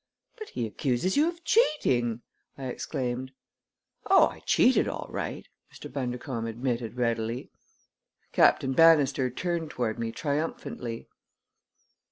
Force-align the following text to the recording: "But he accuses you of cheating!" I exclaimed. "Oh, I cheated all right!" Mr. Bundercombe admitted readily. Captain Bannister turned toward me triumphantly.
"But 0.39 0.49
he 0.49 0.65
accuses 0.65 1.15
you 1.15 1.29
of 1.29 1.43
cheating!" 1.43 2.23
I 2.57 2.63
exclaimed. 2.65 3.33
"Oh, 4.07 4.25
I 4.29 4.39
cheated 4.47 4.87
all 4.87 5.05
right!" 5.11 5.47
Mr. 5.71 5.93
Bundercombe 5.93 6.47
admitted 6.49 6.97
readily. 6.97 7.51
Captain 8.33 8.73
Bannister 8.73 9.29
turned 9.29 9.69
toward 9.69 9.99
me 9.99 10.11
triumphantly. 10.11 11.07